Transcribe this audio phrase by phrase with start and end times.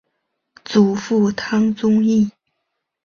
[0.65, 2.31] 祖父汤宗义。